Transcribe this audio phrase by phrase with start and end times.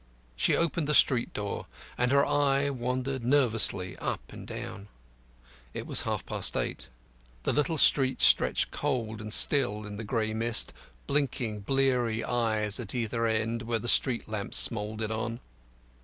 [0.35, 4.87] She opened the street door, and her eye wandered nervously up and down.
[5.75, 6.89] It was half past eight.
[7.43, 10.73] The little street stretched cold and still in the grey mist,
[11.05, 15.39] blinking bleary eyes at either end, where the street lamps smouldered on.